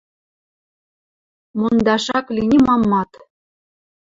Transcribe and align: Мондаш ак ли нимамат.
Мондаш 1.59 2.05
ак 2.17 2.25
ли 2.35 2.43
нимамат. 2.51 3.11